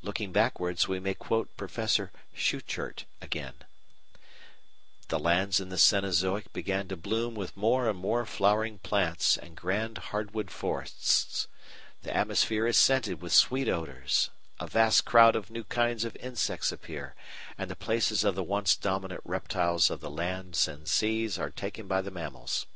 Looking 0.00 0.30
backwards 0.30 0.86
we 0.86 1.00
may 1.00 1.14
quote 1.14 1.56
Professor 1.56 2.12
Schuchert 2.32 3.04
again: 3.20 3.54
"The 5.08 5.18
lands 5.18 5.58
in 5.58 5.70
the 5.70 5.76
Cenozoic 5.76 6.52
began 6.52 6.86
to 6.86 6.96
bloom 6.96 7.34
with 7.34 7.56
more 7.56 7.88
and 7.90 7.98
more 7.98 8.24
flowering 8.24 8.78
plants 8.78 9.36
and 9.36 9.56
grand 9.56 9.98
hardwood 9.98 10.52
forests, 10.52 11.48
the 12.02 12.16
atmosphere 12.16 12.68
is 12.68 12.78
scented 12.78 13.20
with 13.20 13.32
sweet 13.32 13.68
odours, 13.68 14.30
a 14.60 14.68
vast 14.68 15.04
crowd 15.04 15.34
of 15.34 15.50
new 15.50 15.64
kinds 15.64 16.04
of 16.04 16.14
insects 16.14 16.70
appear, 16.70 17.16
and 17.58 17.68
the 17.68 17.74
places 17.74 18.22
of 18.22 18.36
the 18.36 18.44
once 18.44 18.76
dominant 18.76 19.22
reptiles 19.24 19.90
of 19.90 19.98
the 19.98 20.08
lands 20.12 20.68
and 20.68 20.86
seas 20.86 21.40
are 21.40 21.50
taken 21.50 21.88
by 21.88 22.00
the 22.00 22.12
mammals. 22.12 22.66